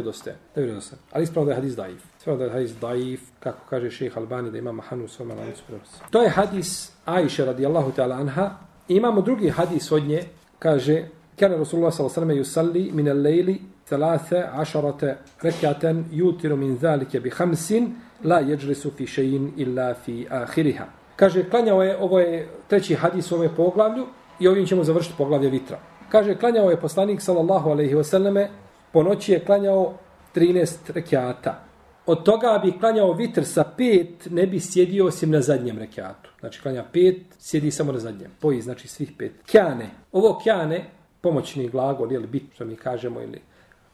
Da 0.55 0.61
je 0.61 0.67
rodostaje. 0.67 1.01
Ali 1.13 1.25
ispravno 1.25 1.47
da 1.47 1.53
je 1.53 1.57
hadis 1.57 1.77
daif. 1.77 2.03
Ispravno 2.19 2.39
da 2.39 2.45
je 2.45 2.51
hadis 2.51 2.73
daif, 2.81 3.21
kako 3.41 3.59
kaže 3.71 3.91
šeheh 3.91 4.19
Albani 4.19 4.51
da 4.51 4.59
ima 4.59 4.73
Mahanu 4.73 5.05
u 5.05 5.09
svome 5.09 5.35
lancu 5.35 5.63
prenosi. 5.67 6.01
To 6.11 6.23
je 6.23 6.29
hadis 6.29 6.93
Aisha 7.05 7.45
radijallahu 7.45 7.93
ta'ala 7.97 8.17
anha. 8.17 8.51
I 8.89 8.95
imamo 8.95 9.21
drugi 9.21 9.49
hadis 9.49 9.93
od 9.93 10.03
nje, 10.03 10.23
kaže 10.59 11.05
Kana 11.39 11.57
Rasulullah 11.57 11.93
sallallahu 11.93 12.21
alejhi 12.21 12.39
ve 12.39 12.45
sellem 12.45 12.73
yusalli 12.73 12.93
min 12.93 13.07
al-layli 13.09 13.61
13 13.91 15.17
rak'atan 15.43 16.05
yutiru 16.13 16.57
min 16.57 16.79
zalika 16.79 17.21
bi 17.21 17.31
khamsin 17.31 17.95
la 18.25 18.41
yajlisu 18.41 18.91
fi 18.97 19.05
shay'in 19.05 19.53
illa 19.57 19.95
fi 19.95 20.27
akhiriha. 20.31 20.87
Kaže 21.17 21.51
klanjao 21.51 21.83
je 21.83 21.97
ovo 21.97 22.21
je 22.21 22.49
treći 22.69 22.95
hadis 22.95 23.33
u 23.33 23.35
ovom 23.35 23.49
poglavlju 23.57 24.07
i 24.41 24.49
ovim 24.49 24.67
ćemo 24.67 24.85
završiti 24.85 25.15
poglavlje 25.19 25.51
vitra. 25.51 25.79
Kaže 26.09 26.39
klanjao 26.39 26.71
je 26.71 26.81
poslanik 26.81 27.21
sallallahu 27.21 27.71
alejhi 27.71 27.95
ve 27.95 28.05
selleme 28.05 28.51
po 28.93 29.03
noći 29.03 29.33
je 29.33 29.45
klanjao 29.45 29.95
13 30.35 30.93
rekiata. 30.95 31.63
Od 32.07 32.23
toga 32.23 32.61
bi 32.65 32.79
klanjao 32.79 33.13
vitr 33.13 33.45
sa 33.45 33.65
pet, 33.77 34.29
ne 34.31 34.47
bi 34.47 34.61
sjedio 34.61 35.07
osim 35.07 35.31
na 35.31 35.41
zadnjem 35.41 35.79
rekiatu. 35.79 36.31
Znači 36.41 36.63
klanja 36.63 36.85
pet, 36.93 37.17
sjedi 37.39 37.71
samo 37.71 37.93
na 37.93 37.99
zadnjem. 37.99 38.31
Poji, 38.41 38.61
znači 38.61 38.89
svih 38.89 39.13
pet. 39.19 39.33
Kjane. 39.47 39.91
Ovo 40.13 40.39
kjane, 40.43 40.85
pomoćni 41.21 41.69
glagol, 41.69 42.13
ili 42.13 42.27
bit, 42.27 42.55
što 42.55 42.65
mi 42.65 42.77
kažemo, 42.77 43.23
ili 43.23 43.41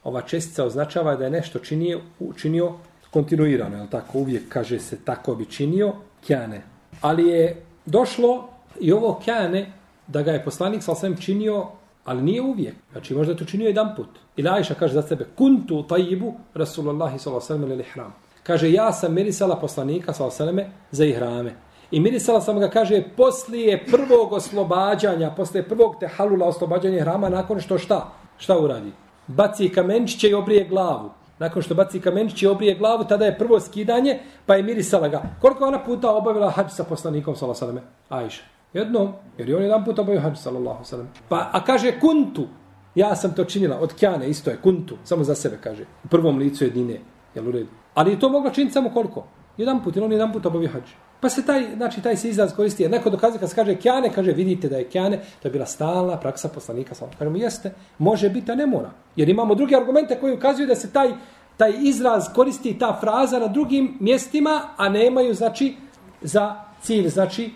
ova 0.03 0.21
čestica 0.21 0.65
označava 0.65 1.15
da 1.15 1.23
je 1.23 1.31
nešto 1.31 1.59
činio, 1.59 2.01
učinio 2.19 2.73
kontinuirano, 3.11 3.77
je 3.77 3.89
tako? 3.89 4.17
Uvijek 4.17 4.43
kaže 4.49 4.79
se 4.79 4.97
tako 5.05 5.35
bi 5.35 5.45
činio, 5.45 5.93
kjane. 6.21 6.61
Ali 7.01 7.27
je 7.27 7.61
došlo 7.85 8.49
i 8.79 8.91
ovo 8.91 9.19
kjane 9.23 9.71
da 10.07 10.21
ga 10.21 10.31
je 10.31 10.43
poslanik 10.43 10.83
sa 10.83 10.95
svem 10.95 11.17
činio, 11.17 11.65
ali 12.05 12.21
nije 12.21 12.41
uvijek. 12.41 12.75
Znači 12.91 13.13
možda 13.13 13.35
to 13.35 13.45
činio 13.45 13.67
jedan 13.67 13.95
put. 13.95 14.09
Ili 14.35 14.49
Ajša 14.49 14.73
kaže 14.73 14.93
za 14.93 15.01
sebe, 15.01 15.25
kuntu 15.37 15.83
tajibu 15.83 16.33
Rasulullahi 16.53 17.19
s.a.v. 17.19 17.55
ili 17.55 17.79
ihram. 17.79 18.13
Kaže, 18.43 18.71
ja 18.71 18.91
sam 18.93 19.13
mirisala 19.13 19.55
poslanika 19.55 20.13
s.a.v. 20.13 20.65
za 20.91 21.05
ihrame. 21.05 21.55
I 21.91 21.99
mirisala 21.99 22.41
sam 22.41 22.59
ga, 22.59 22.69
kaže, 22.69 23.03
poslije 23.17 23.85
prvog 23.85 24.33
oslobađanja, 24.33 25.31
poslije 25.37 25.63
prvog 25.63 25.95
tehalula 25.99 26.47
oslobađanja 26.47 27.01
hrama, 27.01 27.29
nakon 27.29 27.61
što 27.61 27.77
šta? 27.77 28.11
Šta 28.37 28.57
uradi? 28.57 28.91
Baci 29.27 29.69
kamenčiće 29.69 30.29
i 30.29 30.33
obrije 30.33 30.67
glavu. 30.67 31.09
Nakon 31.39 31.61
što 31.61 31.75
baci 31.75 32.01
kamenčiće 32.01 32.45
i 32.45 32.49
obrije 32.49 32.75
glavu, 32.75 33.03
tada 33.03 33.25
je 33.25 33.37
prvo 33.37 33.59
skidanje, 33.59 34.19
pa 34.45 34.55
je 34.55 34.63
mirisala 34.63 35.07
ga. 35.07 35.21
Koliko 35.41 35.67
ona 35.67 35.83
puta 35.83 36.11
obavila 36.11 36.49
hađ 36.49 36.71
sa 36.71 36.83
poslanikom, 36.83 37.35
sala 37.35 37.55
salame? 37.55 37.81
Ajša. 38.09 38.52
Jednom, 38.73 39.13
jer 39.37 39.49
je 39.49 39.55
on 39.55 39.63
jedan 39.63 39.85
put 39.85 39.99
obavio 39.99 40.21
hađ, 40.21 40.37
sallallahu 40.37 40.83
sallam. 40.83 41.09
Pa, 41.29 41.49
a 41.53 41.63
kaže 41.63 41.99
kuntu, 41.99 42.47
ja 42.95 43.15
sam 43.15 43.35
to 43.35 43.45
činila, 43.45 43.79
od 43.79 43.93
kjane, 43.93 44.29
isto 44.29 44.49
je, 44.49 44.57
kuntu, 44.63 44.97
samo 45.03 45.23
za 45.23 45.35
sebe, 45.35 45.57
kaže. 45.63 45.83
U 46.03 46.07
prvom 46.07 46.37
licu 46.37 46.63
jedine, 46.63 46.99
jel 47.35 47.47
u 47.47 47.51
redu? 47.51 47.69
Ali 47.93 48.11
je 48.11 48.19
to 48.19 48.29
mogla 48.29 48.51
činiti 48.51 48.73
samo 48.73 48.89
koliko? 48.89 49.25
Jedan 49.57 49.83
put, 49.83 49.95
jer 49.95 50.05
on 50.05 50.11
jedan 50.11 50.33
put 50.33 50.45
obavio 50.45 50.69
hađ. 50.69 50.83
Pa 51.23 51.29
se 51.29 51.45
taj, 51.45 51.75
znači, 51.75 52.01
taj 52.01 52.17
se 52.17 52.29
izraz 52.29 52.55
koristi. 52.55 52.83
Jer 52.83 52.91
neko 52.91 53.09
dokazuje 53.09 53.39
kad 53.39 53.49
se 53.49 53.55
kaže 53.55 53.75
kjane, 53.75 54.09
kaže, 54.13 54.31
vidite 54.31 54.69
da 54.69 54.77
je 54.77 54.89
kjane, 54.89 55.17
to 55.17 55.47
je 55.47 55.51
bila 55.51 55.65
stalna 55.65 56.19
praksa 56.19 56.49
poslanika. 56.49 56.95
Samo 56.95 57.11
kažemo, 57.19 57.37
jeste, 57.37 57.73
može 57.97 58.29
biti, 58.29 58.51
a 58.51 58.55
ne 58.55 58.65
mora. 58.65 58.91
Jer 59.15 59.29
imamo 59.29 59.55
druge 59.55 59.75
argumente 59.75 60.19
koji 60.19 60.33
ukazuju 60.33 60.67
da 60.67 60.75
se 60.75 60.91
taj, 60.91 61.11
taj 61.57 61.73
izraz 61.79 62.25
koristi, 62.35 62.79
ta 62.79 62.97
fraza 63.01 63.39
na 63.39 63.47
drugim 63.47 63.97
mjestima, 63.99 64.61
a 64.77 64.89
nemaju, 64.89 65.33
znači, 65.33 65.75
za 66.21 66.55
cilj, 66.81 67.07
znači, 67.07 67.51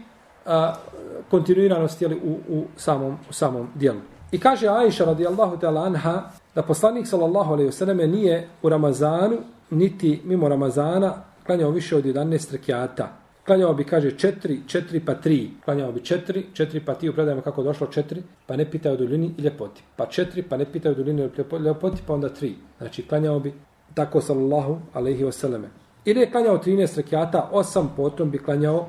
a, 0.46 0.74
kontinuiranost 1.30 2.02
jeli, 2.02 2.16
u, 2.16 2.40
u, 2.50 2.64
samom, 2.76 3.18
u 3.30 3.34
samom 3.34 3.68
dijelu. 3.76 4.00
I 4.32 4.40
kaže 4.40 4.68
Aisha 4.68 5.06
radijallahu 5.06 5.58
ta'ala 5.58 5.86
anha 5.86 6.22
da 6.56 6.62
poslanik 6.62 7.08
sallallahu 7.08 7.54
alaihi 7.54 7.72
selleme 7.72 8.08
nije 8.08 8.48
u 8.62 8.70
Ramazanu 8.70 9.38
niti 9.70 10.22
mimo 10.24 10.50
Ramazana 10.50 11.14
klanjao 11.46 11.72
više 11.72 11.96
od 11.96 12.06
11 12.06 12.52
rekiata. 12.52 13.10
Klanjao 13.46 13.74
bi, 13.74 13.84
kaže, 13.84 14.12
4, 14.12 14.58
4 14.68 15.02
pa 15.06 15.16
3. 15.16 15.50
Klanjao 15.66 15.92
bi 15.92 16.00
4, 16.00 16.44
4 16.54 16.80
pa 16.86 16.94
ti 16.94 17.10
upredajemo 17.10 17.42
kako 17.42 17.64
došlo 17.64 17.88
4, 17.88 18.22
pa 18.46 18.56
ne 18.56 18.72
pitaju 18.72 18.94
o 18.94 18.98
duljini 18.98 19.34
i 19.38 19.42
ljepoti. 19.42 19.84
Pa 19.96 20.06
4, 20.06 20.44
pa 20.50 20.58
ne 20.58 20.66
pitaju 20.66 20.96
o 20.96 20.96
duljini 20.96 21.22
i 21.22 21.30
ljepoti, 21.64 22.02
pa 22.08 22.14
onda 22.14 22.30
3. 22.30 22.54
Znači, 22.78 23.08
klanjao 23.08 23.40
bi 23.40 23.54
tako 23.94 24.22
sallallahu 24.22 24.78
alaihi 24.94 25.32
selleme. 25.32 25.70
Ili 26.06 26.20
je 26.20 26.32
klanjao 26.32 26.58
13 26.58 26.98
rekiata, 26.98 27.50
8 27.54 27.86
potom 27.96 28.32
bi 28.32 28.38
klanjao 28.38 28.88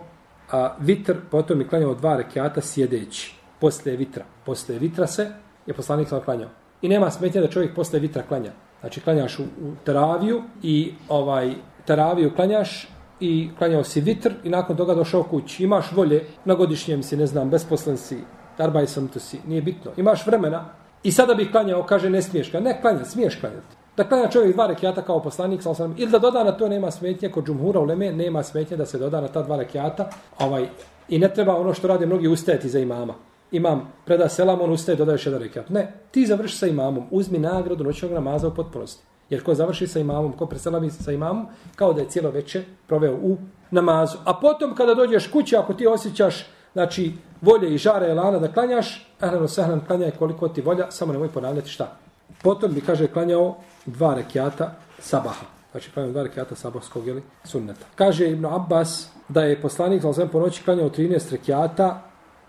a, 0.50 0.76
vitr, 0.80 1.16
potom 1.30 1.60
je 1.60 1.68
klanjao 1.68 1.94
dva 1.94 2.16
rekiata 2.16 2.60
sjedeći. 2.60 3.34
Posle 3.60 3.96
vitra. 3.96 4.24
Posle 4.44 4.78
vitra 4.78 5.06
se 5.06 5.32
je 5.66 5.74
poslanik 5.74 6.08
sam 6.08 6.20
klanjao. 6.20 6.50
I 6.82 6.88
nema 6.88 7.10
smetnje 7.10 7.40
da 7.40 7.48
čovjek 7.48 7.74
posle 7.74 7.98
vitra 7.98 8.22
klanja. 8.22 8.52
Znači 8.80 9.00
klanjaš 9.00 9.38
u, 9.38 9.42
u 9.42 9.72
teraviju 9.84 10.42
i 10.62 10.94
ovaj 11.08 11.54
teraviju 11.86 12.32
klanjaš 12.36 12.88
i 13.20 13.50
klanjao 13.58 13.84
si 13.84 14.00
vitr 14.00 14.32
i 14.44 14.48
nakon 14.48 14.76
toga 14.76 14.94
došao 14.94 15.22
kući. 15.22 15.64
Imaš 15.64 15.92
volje, 15.92 16.24
na 16.44 16.54
godišnjem 16.54 17.02
si, 17.02 17.16
ne 17.16 17.26
znam, 17.26 17.50
besposlen 17.50 17.96
si, 17.96 18.18
darbaj 18.58 18.86
sam 18.86 19.08
to 19.08 19.20
si, 19.20 19.40
nije 19.46 19.62
bitno. 19.62 19.90
Imaš 19.96 20.26
vremena 20.26 20.64
i 21.02 21.12
sada 21.12 21.34
bih 21.34 21.50
klanjao, 21.50 21.82
kaže 21.82 22.10
ne 22.10 22.22
smiješ 22.22 22.50
klanjati. 22.50 22.74
Ne, 22.74 22.80
klanja, 22.80 23.04
smiješ 23.04 23.40
klanjati. 23.40 23.77
Da 23.98 24.04
klanja 24.04 24.28
čovjek 24.30 24.54
dva 24.54 24.66
rekiata 24.66 25.02
kao 25.02 25.22
poslanik, 25.22 25.62
sa 25.62 25.88
ili 25.96 26.10
da 26.10 26.18
doda 26.18 26.44
na 26.44 26.52
to 26.52 26.68
nema 26.68 26.90
smetnje, 26.90 27.28
kod 27.28 27.46
džumhura 27.46 27.80
u 27.80 27.84
Leme 27.84 28.12
nema 28.12 28.42
smetnje 28.42 28.76
da 28.76 28.86
se 28.86 28.98
doda 28.98 29.20
na 29.20 29.28
ta 29.28 29.42
dva 29.42 29.56
rekiata, 29.56 30.10
ovaj, 30.38 30.68
i 31.08 31.18
ne 31.18 31.28
treba 31.34 31.56
ono 31.56 31.74
što 31.74 31.88
rade 31.88 32.06
mnogi 32.06 32.28
ustajati 32.28 32.68
za 32.68 32.78
imama. 32.78 33.14
Imam, 33.52 33.92
preda 34.04 34.28
selam, 34.28 34.60
on 34.60 34.72
ustaje, 34.72 34.96
dodaješ 34.96 35.26
jedan 35.26 35.42
rekiat. 35.42 35.70
Ne, 35.70 35.92
ti 36.10 36.26
završi 36.26 36.56
sa 36.56 36.66
imamom, 36.66 37.06
uzmi 37.10 37.38
nagradu 37.38 37.84
noćnog 37.84 38.12
namaza 38.12 38.48
u 38.48 38.54
potpunosti. 38.54 39.02
Jer 39.30 39.42
ko 39.44 39.54
završi 39.54 39.86
sa 39.86 39.98
imamom, 39.98 40.32
ko 40.32 40.46
preselami 40.46 40.90
sa 40.90 41.12
imamom, 41.12 41.46
kao 41.76 41.92
da 41.92 42.00
je 42.00 42.08
cijelo 42.08 42.30
veče 42.30 42.64
proveo 42.86 43.14
u 43.14 43.36
namazu. 43.70 44.18
A 44.24 44.34
potom 44.34 44.74
kada 44.74 44.94
dođeš 44.94 45.26
kući, 45.26 45.56
ako 45.56 45.74
ti 45.74 45.86
osjećaš 45.86 46.46
znači, 46.72 47.12
volje 47.40 47.74
i 47.74 47.78
žare 47.78 48.10
elana 48.10 48.38
da 48.38 48.52
klanjaš, 48.52 49.06
ehlano 49.20 49.48
sehlan 49.48 49.80
klanjaj 49.86 50.10
koliko 50.10 50.48
ti 50.48 50.60
volja, 50.60 50.90
samo 50.90 51.12
nemoj 51.12 51.28
ponavljati 51.28 51.68
šta. 51.68 52.07
Potom 52.42 52.72
bi, 52.74 52.80
kaže, 52.80 53.06
klanjao 53.06 53.56
dva 53.86 54.14
rekiata 54.14 54.74
sabaha. 54.98 55.46
Znači, 55.70 55.90
klanjao 55.90 56.12
dva 56.12 56.22
rekiata 56.22 56.54
sabahskog, 56.54 57.06
jeli, 57.06 57.22
sunneta. 57.44 57.86
Kaže 57.94 58.30
Ibn 58.30 58.46
Abbas 58.46 59.08
da 59.28 59.42
je 59.42 59.60
poslanik, 59.60 60.02
za 60.02 60.26
po 60.26 60.40
noći, 60.40 60.64
klanjao 60.64 60.90
13 60.90 61.32
rekiata 61.32 62.02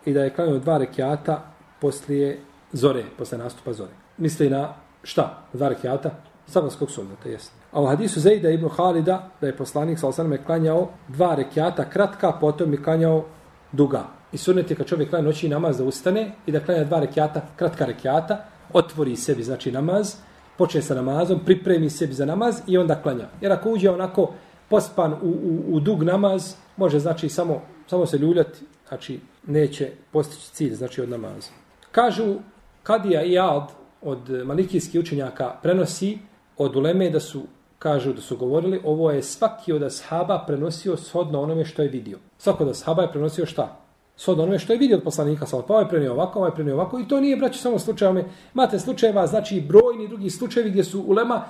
i 0.06 0.14
da 0.14 0.24
je 0.24 0.34
klanjao 0.34 0.60
dva 0.60 0.78
rekiata 0.78 1.44
poslije 1.82 2.40
zore, 2.72 3.04
posle 3.18 3.38
nastupa 3.38 3.74
zore. 3.74 3.92
Misli 4.18 4.50
na 4.50 4.74
šta? 5.04 5.44
Dva 5.54 5.70
rekiata 5.70 6.12
sabahskog 6.48 6.92
sunneta, 6.92 7.30
jeste. 7.30 7.54
A 7.72 7.82
u 7.82 7.86
hadisu 7.86 8.20
Zejda 8.20 8.50
ibn 8.50 8.70
Halida 8.70 9.30
da 9.42 9.48
je 9.48 9.58
poslanik, 9.58 10.00
sa 10.00 10.24
je 10.24 10.44
klanjao 10.46 10.90
dva 11.08 11.36
rekiata 11.36 11.90
kratka, 11.90 12.32
potom 12.32 12.74
je 12.74 12.84
klanjao 12.84 13.26
duga. 13.72 14.04
I 14.32 14.38
sunnet 14.38 14.70
je 14.70 14.76
kad 14.76 14.88
čovjek 14.88 15.10
klanja 15.10 15.26
noći 15.26 15.50
namaz 15.50 15.78
da 15.78 15.84
ustane 15.84 16.32
i 16.46 16.52
da 16.52 16.60
klanja 16.60 16.84
dva 16.84 17.00
rekiata, 17.00 17.42
kratka 17.56 17.86
rekiata, 17.86 18.46
otvori 18.74 19.16
sebi, 19.16 19.44
znači 19.44 19.72
namaz, 19.72 20.16
počne 20.58 20.82
sa 20.82 20.96
namazom, 20.96 21.40
pripremi 21.46 21.90
sebi 21.90 22.14
za 22.14 22.26
namaz 22.26 22.62
i 22.68 22.78
onda 22.78 23.02
klanja. 23.02 23.28
Jer 23.42 23.52
ako 23.52 23.70
uđe 23.70 23.90
onako 23.90 24.34
pospan 24.70 25.14
u, 25.14 25.28
u, 25.28 25.76
u 25.76 25.80
dug 25.80 26.04
namaz, 26.04 26.54
može 26.78 27.00
znači 27.00 27.30
samo, 27.30 27.62
samo 27.88 28.06
se 28.06 28.18
ljuljati, 28.18 28.60
znači 28.88 29.20
neće 29.48 29.92
postići 30.12 30.52
cilj, 30.52 30.74
znači 30.74 31.02
od 31.02 31.10
namaza. 31.10 31.52
Kažu 31.92 32.36
Kadija 32.84 33.24
i 33.24 33.40
Ad 33.40 33.72
od 34.02 34.30
malikijskih 34.46 35.02
učenjaka 35.02 35.56
prenosi 35.64 36.18
od 36.58 36.76
uleme 36.76 37.10
da 37.10 37.20
su 37.20 37.44
kažu 37.80 38.14
da 38.14 38.22
su 38.22 38.38
govorili, 38.38 38.82
ovo 38.84 39.12
je 39.12 39.24
svaki 39.24 39.74
od 39.74 39.84
ashaba 39.84 40.44
prenosio 40.48 40.98
shodno 40.98 41.42
onome 41.42 41.66
što 41.66 41.82
je 41.82 41.90
vidio. 41.90 42.20
Svako 42.38 42.64
od 42.64 42.70
ashaba 42.70 43.02
je 43.02 43.12
prenosio 43.12 43.46
šta? 43.46 43.80
Shodno 44.20 44.44
onome 44.44 44.60
što 44.60 44.74
je 44.74 44.80
vidio 44.80 44.98
od 44.98 45.04
poslanika, 45.04 45.46
sa 45.46 45.62
pa 45.68 45.74
ovaj 45.74 45.88
prenio 45.90 46.14
ovako, 46.14 46.40
ovaj 46.40 46.52
prenio 46.52 46.74
ovako, 46.74 47.00
i 47.00 47.08
to 47.08 47.20
nije, 47.22 47.38
braći, 47.38 47.60
samo 47.60 47.80
slučajevame. 47.80 48.26
Imate 48.54 48.80
slučajeva, 48.80 49.28
znači 49.28 49.62
brojni 49.62 50.08
drugi 50.08 50.30
slučajevi 50.30 50.70
gdje 50.70 50.84
su 50.84 51.04
ulema 51.08 51.44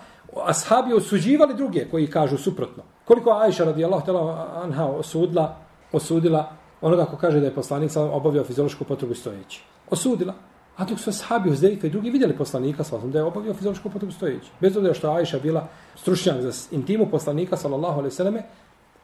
ashabi 0.46 0.94
osuđivali 0.94 1.56
druge 1.56 1.86
koji 1.92 2.08
kažu 2.08 2.38
suprotno. 2.38 2.84
Koliko 3.06 3.32
Ajša 3.32 3.64
radijallahu 3.64 4.06
tela 4.06 4.48
anha 4.64 4.86
osudila, 4.86 5.56
osudila 5.92 6.52
onoga 6.82 7.06
ko 7.06 7.18
kaže 7.18 7.40
da 7.40 7.46
je 7.46 7.56
poslanik 7.56 7.92
sam 7.92 8.10
obavio 8.12 8.44
fiziološku 8.44 8.84
potrebu 8.84 9.16
stojeći. 9.16 9.62
osudila. 9.90 10.34
A 10.78 10.86
dok 10.86 11.00
su 11.00 11.10
ashabi 11.10 11.50
Huzdejfe 11.50 11.88
i 11.88 11.90
drugi 11.90 12.10
vidjeli 12.10 12.38
poslanika, 12.38 12.84
sallallahu 12.84 13.12
da 13.12 13.20
je 13.20 13.24
obavio 13.24 13.54
fiziološku 13.54 13.90
potrebu 13.90 14.12
stojeći. 14.12 14.52
Bez 14.62 14.78
obzira 14.78 14.94
što 14.94 15.12
Ajša 15.12 15.40
bila 15.40 15.68
stručnjak 15.96 16.42
za 16.42 16.52
intimu 16.72 17.10
poslanika, 17.12 17.58
sallallahu 17.58 18.00
alejhi 18.00 18.24
ve 18.24 18.44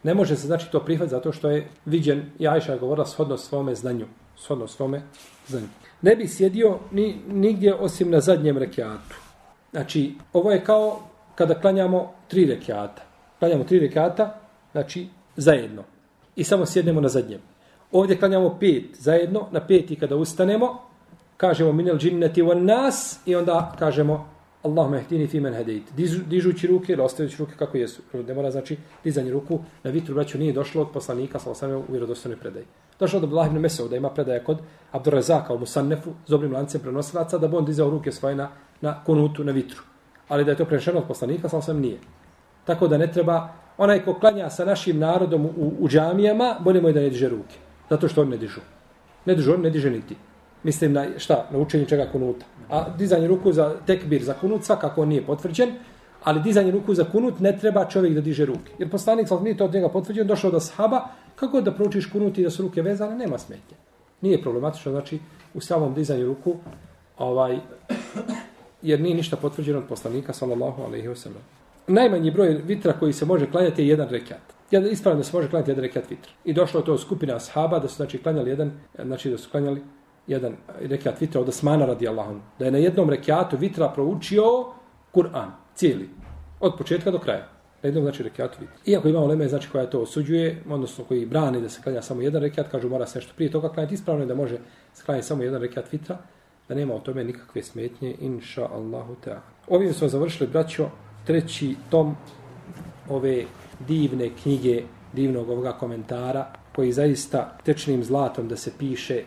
ne 0.06 0.14
može 0.14 0.36
se 0.36 0.48
znači 0.48 0.72
to 0.72 0.80
prihvatiti 0.80 1.16
zato 1.16 1.32
što 1.32 1.50
je 1.50 1.68
viđen 1.86 2.24
i 2.40 2.48
Ajša 2.48 2.74
je 2.74 2.80
govorila 2.80 3.06
shodno 3.06 3.38
svome 3.38 3.76
znanju. 3.76 4.06
Shodno 4.38 4.68
svome 4.68 5.02
znanju. 5.48 5.68
Ne 6.02 6.16
bi 6.16 6.28
sjedio 6.28 6.80
ni, 6.92 7.16
nigdje 7.28 7.74
osim 7.74 8.12
na 8.12 8.20
zadnjem 8.20 8.58
rekiatu. 8.58 9.16
Znači, 9.72 10.14
ovo 10.34 10.52
je 10.52 10.64
kao 10.64 11.00
kada 11.36 11.54
klanjamo 11.54 12.14
tri 12.28 12.46
rekiata. 12.46 13.02
Klanjamo 13.40 13.64
tri 13.64 13.80
rekiata, 13.80 14.40
znači 14.72 15.08
zajedno. 15.36 15.84
I 16.36 16.44
samo 16.44 16.66
sjednemo 16.66 17.02
na 17.02 17.10
zadnjem. 17.10 17.40
Ovdje 17.92 18.20
klanjamo 18.20 18.58
pet 18.60 18.86
zajedno, 19.00 19.48
na 19.52 19.68
peti 19.68 19.96
kada 19.96 20.16
ustanemo, 20.16 20.82
kažemo 21.38 21.72
minel 21.72 21.98
džinneti 21.98 22.42
on 22.42 22.66
nas 22.66 23.20
i 23.26 23.36
onda 23.36 23.76
kažemo 23.80 24.35
Allahumma 24.65 25.00
hdini 25.00 25.27
fi 25.27 25.39
men 25.39 25.53
hadeit. 25.53 25.84
Dižući 26.27 26.67
ruke 26.67 26.93
ili 26.93 27.01
ostavljajući 27.01 27.38
ruke 27.38 27.53
kako 27.57 27.77
jesu. 27.77 28.01
Ne 28.27 28.34
mora 28.34 28.51
znači 28.51 28.77
dizanje 29.03 29.31
ruku 29.31 29.60
na 29.84 29.91
vitru 29.91 30.15
braću 30.15 30.38
nije 30.38 30.53
došlo 30.53 30.81
od 30.81 30.91
poslanika 30.93 31.39
sa 31.39 31.51
osam 31.51 31.72
u 31.72 31.84
vjerodostojnoj 31.89 32.39
predaji. 32.39 32.65
Došlo 33.00 33.19
do 33.19 33.25
Abdullah 33.25 33.48
ibn 33.48 33.67
da 33.89 33.95
ima 33.95 34.10
predaja 34.10 34.43
kod 34.43 34.57
Abdurrazaka 34.91 35.53
u 35.53 35.60
Musannefu 35.60 36.12
s 36.25 36.29
dobrim 36.29 36.53
lancem 36.53 36.81
prenosilaca 36.81 37.38
da 37.38 37.48
bi 37.48 37.55
on 37.55 37.65
dizao 37.65 37.89
ruke 37.89 38.12
svoje 38.12 38.36
na, 38.36 38.50
na 38.81 39.03
konutu 39.03 39.43
na 39.43 39.51
vitru. 39.51 39.81
Ali 40.27 40.45
da 40.45 40.51
je 40.51 40.57
to 40.57 40.65
prenešeno 40.65 41.00
od 41.00 41.07
poslanika 41.07 41.50
sa 41.50 41.57
osam 41.57 41.79
nije. 41.79 41.98
Tako 42.65 42.88
da 42.88 42.98
ne 42.98 43.12
treba 43.12 43.50
onaj 43.77 44.05
ko 44.05 44.13
klanja 44.13 44.50
sa 44.50 44.65
našim 44.65 45.00
narodom 45.00 45.45
u, 45.45 45.74
u 45.79 45.89
džamijama, 45.89 46.55
bolje 46.60 46.81
mu 46.81 46.88
je 46.88 46.93
da 46.93 47.00
ne 47.00 47.10
diže 47.10 47.29
ruke. 47.29 47.55
Zato 47.89 48.07
što 48.07 48.22
on 48.22 48.29
ne 48.29 48.38
dižu. 48.38 48.62
Ne 49.25 49.36
dižu, 49.36 49.53
on 49.53 49.62
ne 49.62 49.69
diže 49.69 49.91
niti 49.91 50.15
mislim 50.65 50.93
na 50.93 51.05
šta, 51.17 51.48
na 51.51 51.60
učenje 51.60 51.86
čega 51.86 52.07
kunuta. 52.12 52.45
A 52.69 52.89
dizanje 52.98 53.27
ruku 53.27 53.51
za 53.53 53.75
tekbir 53.86 54.24
za 54.24 54.34
kunut 54.34 54.63
svakako 54.63 55.05
nije 55.05 55.25
potvrđen, 55.25 55.69
ali 56.24 56.41
dizanje 56.41 56.72
ruku 56.72 56.93
za 56.93 57.05
kunut 57.12 57.39
ne 57.39 57.57
treba 57.57 57.86
čovjek 57.86 58.13
da 58.13 58.22
diže 58.22 58.45
ruke. 58.45 58.72
Jer 58.79 58.89
poslanik 58.89 59.27
sa 59.27 59.39
nije 59.39 59.57
to 59.57 59.65
od 59.65 59.74
njega 59.74 59.89
potvrđen, 59.89 60.27
došao 60.27 60.51
da 60.51 60.60
sahaba, 60.60 61.03
kako 61.36 61.62
da 61.62 61.72
proučiš 61.72 62.10
kunut 62.12 62.38
i 62.38 62.43
da 62.43 62.50
su 62.50 62.63
ruke 62.63 62.81
vezane, 62.81 63.15
nema 63.15 63.38
smetnje. 63.38 63.77
Nije 64.22 64.41
problematično, 64.41 64.91
znači 64.91 65.19
u 65.53 65.62
samom 65.62 65.93
dizanju 65.93 66.25
ruku, 66.25 66.55
ovaj, 67.17 67.60
jer 68.81 69.01
nije 69.01 69.15
ništa 69.15 69.38
potvrđeno 69.38 69.79
od 69.79 69.86
poslanika, 69.89 70.34
sallallahu 70.34 70.84
alejhi 70.84 71.07
ve 71.07 71.15
sellem. 71.15 71.41
Najmanji 71.88 72.31
broj 72.31 72.62
vitra 72.65 72.93
koji 72.93 73.13
se 73.13 73.25
može 73.25 73.51
klanjati 73.51 73.81
je 73.81 73.88
jedan 73.88 74.10
rekat. 74.10 74.41
Jedan 74.72 74.91
ispravno 74.91 75.17
da 75.17 75.24
se 75.24 75.38
može 75.38 75.50
klanjati 75.50 75.72
jedan 75.72 75.84
rekat 75.84 76.10
vitra. 76.10 76.31
I 76.45 76.53
došlo 76.53 76.81
to 76.81 76.98
skupina 76.98 77.36
ashaba 77.36 77.79
da 77.79 77.88
su 77.88 77.95
znači 77.95 78.17
klanjali 78.17 78.50
jedan, 78.50 78.72
znači 79.03 79.29
da 79.29 79.38
su 79.38 79.50
klanjali 79.51 79.81
jedan 80.27 80.55
rekiat 80.79 81.22
vitra 81.22 81.41
od 81.41 81.50
Osmana 81.50 81.86
radi 81.86 82.08
Allahom, 82.08 82.41
da 82.60 82.65
je 82.65 82.72
na 82.72 82.77
jednom 82.77 83.10
rekiatu 83.10 83.58
vitra 83.58 83.89
proučio 83.89 84.44
Kur'an, 85.13 85.51
cijeli, 85.75 86.10
od 86.60 86.77
početka 86.77 87.12
do 87.12 87.20
kraja. 87.20 87.48
Na 87.84 87.88
jednom 87.88 88.03
znači 88.03 88.24
rekiatu 88.24 88.58
vitra. 88.62 88.75
Iako 88.86 89.08
imamo 89.08 89.27
leme 89.27 89.48
znači 89.48 89.70
koja 89.70 89.89
to 89.89 90.01
osuđuje, 90.01 90.63
odnosno 90.70 91.03
koji 91.03 91.25
brani 91.25 91.62
da 91.62 91.70
se 91.70 91.82
klanja 91.82 92.01
samo 92.01 92.22
jedan 92.22 92.41
rekiat, 92.41 92.72
kažu 92.72 92.89
mora 92.89 93.05
se 93.05 93.20
nešto 93.20 93.34
prije 93.36 93.51
toga 93.51 93.70
klanjati 93.70 93.94
ispravno 93.94 94.24
je 94.24 94.27
da 94.27 94.36
može 94.36 94.58
sklanjati 94.94 95.27
samo 95.27 95.44
jedan 95.44 95.62
rekiat 95.62 95.91
vitra, 95.91 96.17
da 96.70 96.75
nema 96.75 96.94
o 96.94 97.00
tome 97.00 97.24
nikakve 97.24 97.63
smetnje, 97.63 98.15
inša 98.20 98.67
Allahu 98.74 99.15
ta'ala. 99.25 99.39
Ovim 99.67 99.94
smo 99.94 100.08
završili, 100.08 100.50
braćo, 100.50 100.89
treći 101.25 101.75
tom 101.89 102.15
ove 103.10 103.44
divne 103.88 104.29
knjige, 104.44 104.84
divnog 105.13 105.50
ovoga 105.50 105.72
komentara, 105.72 106.53
koji 106.75 106.91
zaista 106.91 107.58
tečnim 107.65 108.03
zlatom 108.03 108.48
da 108.48 108.58
se 108.58 108.72
piše 108.79 109.24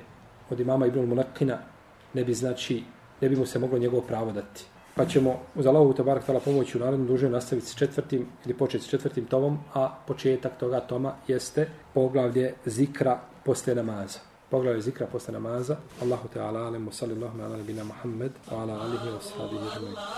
od 0.51 0.61
imama 0.61 0.87
Ibn 0.87 1.05
Mulakina 1.05 1.59
ne 2.15 2.25
bi 2.25 2.35
znači 2.35 2.83
ne 3.21 3.29
bi 3.29 3.37
mu 3.37 3.47
se 3.47 3.59
moglo 3.59 3.79
njegovo 3.79 4.03
pravo 4.03 4.33
dati. 4.33 4.65
Pa 4.95 5.07
ćemo 5.07 5.41
uz 5.55 5.67
Allahovu 5.67 5.95
tabarak 5.95 6.25
tala 6.25 6.41
pomoći 6.41 6.77
u 6.77 6.81
narodnom 6.81 7.09
dužem 7.09 7.33
nastaviti 7.33 7.67
s 7.67 7.75
četvrtim 7.75 8.27
ili 8.45 8.55
početi 8.55 8.85
s 8.85 8.89
četvrtim 8.89 9.25
tomom, 9.25 9.59
a 9.75 9.95
početak 10.07 10.59
toga 10.59 10.81
toma 10.81 11.15
jeste 11.29 11.69
poglavlje 11.95 12.55
zikra 12.67 13.21
posle 13.45 13.75
namaza. 13.75 14.19
Poglavlje 14.51 14.81
zikra 14.81 15.07
posle 15.07 15.33
namaza. 15.33 15.77
Allahu 16.03 16.29
te 16.29 16.41
ala 16.41 16.61
alemu 16.61 16.93
sallallahu 16.93 17.41
ala 17.41 17.57
nabina 17.57 17.85
Muhammed 17.85 18.33
ala 18.51 18.75
alihi 18.75 19.09
wa 19.09 19.21
sahabihi 19.21 19.61